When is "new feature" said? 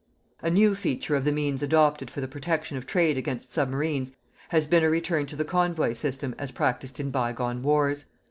0.49-1.15